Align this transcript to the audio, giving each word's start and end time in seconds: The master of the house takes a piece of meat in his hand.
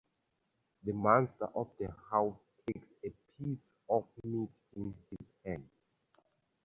The 0.83 0.93
master 0.93 1.45
of 1.53 1.73
the 1.77 1.93
house 2.09 2.47
takes 2.65 2.87
a 3.05 3.11
piece 3.37 3.59
of 3.87 4.07
meat 4.23 4.49
in 4.75 4.95
his 5.11 5.27
hand. 5.45 5.69